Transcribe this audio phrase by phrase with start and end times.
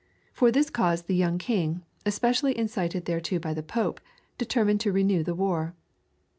[0.33, 4.01] For this cause the young king, especially incited thereto by the Pope,
[4.39, 5.75] determined to renew the war.